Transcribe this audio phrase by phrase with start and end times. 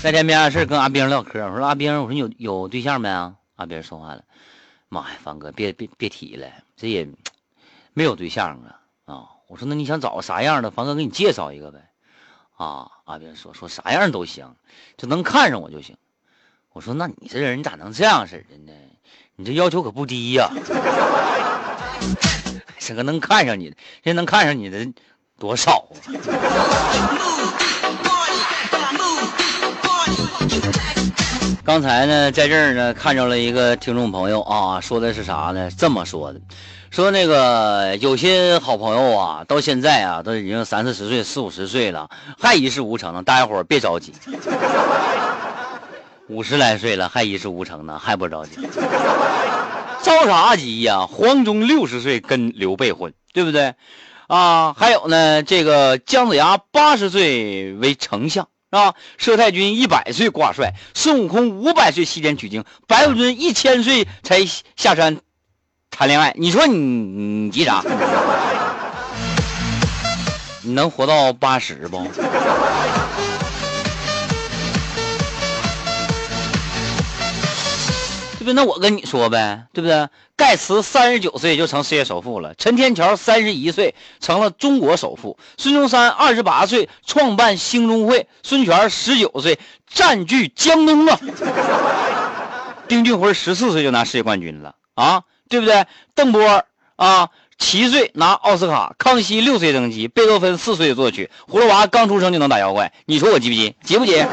[0.00, 3.34] 那天没啥事跟阿兵唠嗑，我说阿兵，我说你有有对象没啊？
[3.56, 4.22] 阿兵说话了，
[4.88, 7.08] 妈呀，方哥，别别别提了，这也
[7.94, 9.26] 没有对象啊啊！
[9.48, 10.70] 我说那你想找个啥样的？
[10.70, 11.80] 方哥给你介绍一个呗。
[12.56, 14.54] 啊，阿兵说说啥样都行，
[14.96, 15.96] 就能看上我就行。
[16.72, 18.72] 我说那你这人咋能这样式的呢？
[19.34, 20.48] 你这要求可不低呀！
[22.78, 24.86] 这个能看上你的，现在能看上你的
[25.38, 25.88] 多少
[28.04, 28.14] 啊？
[31.64, 35.70] 刚才呢，在这儿呢，看着了一个听众朋友啊，说的是啥呢？
[35.76, 36.40] 这么说的，
[36.90, 42.08] 说那个有些好朋友啊，到现在啊，都已经三四十岁、四五十岁了，
[42.40, 43.22] 还一事无成呢。
[43.22, 44.14] 大家伙别着急，
[46.26, 48.66] 五十来岁了还一事无成呢，还不着急，
[50.02, 51.06] 着啥急呀？
[51.06, 53.74] 黄忠六十岁跟刘备混，对不对？
[54.26, 58.48] 啊，还有呢，这个姜子牙八十岁为丞相。
[58.70, 64.44] 啊，佘太君一百岁挂帅，孙悟空五百岁西天取经，白骨精一千岁才
[64.76, 65.20] 下山
[65.90, 66.34] 谈恋爱。
[66.36, 67.82] 你说你你急啥？
[70.62, 72.06] 你能活到八十不？
[78.52, 80.08] 那我跟你说呗，对不对？
[80.36, 91.18] 盖茨三十九岁就成世界首富了，陈天桥三十一岁成了中国首富，孙中山二十八岁创办兴中会，孙权十九岁占据江东啊，
[92.86, 95.86] 丁俊晖十四岁就拿世界冠军了啊，对不对？
[96.14, 103.74] 邓波啊七岁拿奥斯卡，康熙六岁登基，贝多芬四岁作曲，葫芦娃刚出生就能打妖怪，你说我急不急？
[103.82, 104.24] 急不急？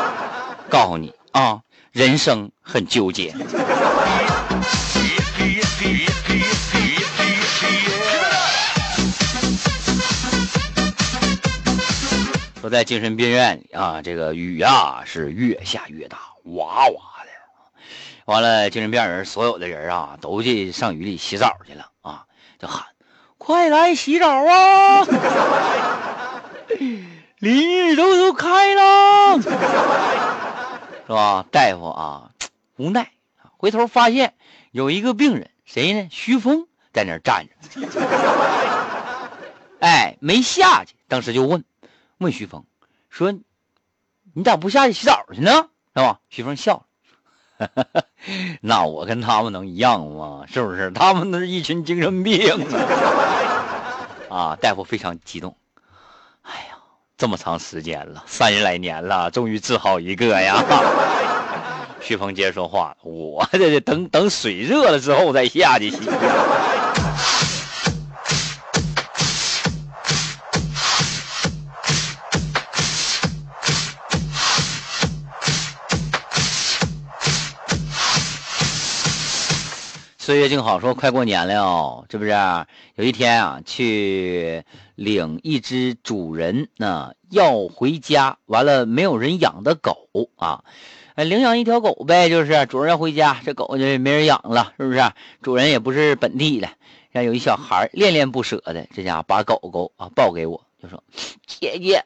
[0.70, 1.60] 告诉你啊。
[1.94, 3.32] 人生很纠结。
[12.60, 16.18] 说在精神病院啊，这个雨呀是越下越大，
[16.56, 17.28] 哇哇的。
[18.24, 22.24] 完了，精神病人所有的人啊，都去上雨里洗澡去了啊，
[22.58, 22.84] 就喊
[23.38, 25.06] ：“快来洗澡啊！
[27.38, 29.38] 淋浴都都开了。”
[31.06, 32.30] 是吧，大夫啊，
[32.76, 33.10] 无奈
[33.58, 34.34] 回头发现
[34.70, 36.08] 有一个病人，谁呢？
[36.10, 37.88] 徐峰在那儿站着，
[39.80, 40.94] 哎，没下去。
[41.08, 41.64] 当时就问，
[42.18, 42.64] 问徐峰
[43.10, 43.32] 说
[44.32, 46.20] ：“你咋不下去洗澡去呢？”是吧？
[46.30, 46.86] 徐峰笑
[47.58, 47.68] 了，
[48.62, 50.44] 那我跟他们能一样吗？
[50.48, 50.90] 是不是？
[50.90, 52.50] 他们那是一群精神病
[54.30, 54.56] 啊！
[54.56, 55.56] 啊，大夫非常激动。
[57.16, 60.62] 这么长时间了，三十来年了，终于治好一个呀！
[62.02, 65.98] 徐鹏接着说话：“我这这等等水热了之后再下去洗。”
[80.24, 82.30] 岁月静好，说快过年了，是不是？
[82.94, 84.64] 有一天啊，去
[84.94, 90.64] 领一只主人呢要回家，完了没有人养的狗啊，
[91.14, 95.12] 领养一条狗呗，就是主人要回家，这狗就没人养了，是不是？
[95.42, 96.70] 主人也不是本地的，
[97.12, 101.04] 像有一小孩恋恋不舍的，这家伙把狗狗啊抱给我，就说
[101.46, 102.02] ：“姐姐，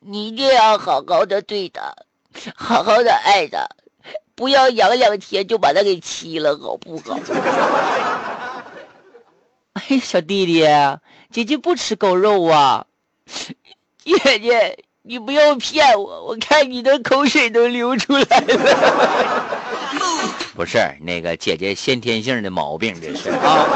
[0.00, 1.94] 你一定要好好的对它，
[2.56, 3.68] 好好的爱它。”
[4.40, 7.20] 不要养两天就把它给吃了，好不好？
[9.74, 10.66] 哎，小弟弟，
[11.30, 12.86] 姐姐不吃狗肉啊！
[14.02, 19.50] 姐姐，你不要骗我，我看你的口水都流出来了。
[20.56, 23.66] 不是那个姐姐先天性的毛病，这是啊。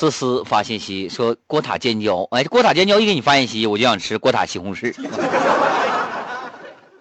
[0.00, 4.94] 思思发信息说锅塔尖椒，哎，锅塔尖椒一给你发信息，我就想吃锅塔西红柿。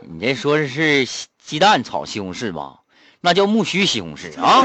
[0.00, 1.06] 你这说的是
[1.44, 2.76] 鸡蛋炒西红柿吧？
[3.20, 4.64] 那叫木须西红柿啊。